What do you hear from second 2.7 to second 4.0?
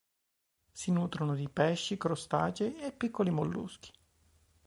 e piccoli molluschi.